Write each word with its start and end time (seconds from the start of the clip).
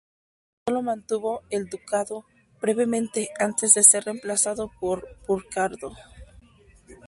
Sólo 0.65 0.81
mantuvo 0.81 1.43
el 1.51 1.69
ducado 1.69 2.25
brevemente 2.59 3.29
antes 3.39 3.75
de 3.75 3.83
ser 3.83 4.05
reemplazado 4.05 4.71
por 4.79 5.07
Burcardo. 5.27 5.95